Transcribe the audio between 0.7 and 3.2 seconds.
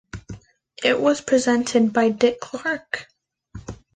It was presented by Dick Clark.